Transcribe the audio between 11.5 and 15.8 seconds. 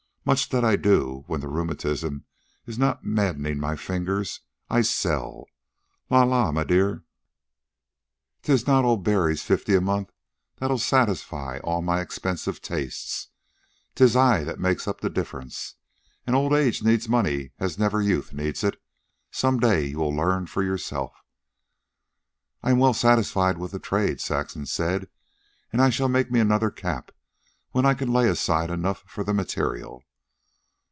all my expensive tastes. 'Tis I that make up the difference.